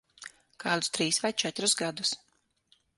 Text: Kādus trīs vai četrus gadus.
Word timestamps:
Kādus 0.63 0.89
trīs 0.97 1.21
vai 1.27 1.33
četrus 1.45 1.79
gadus. 1.85 2.19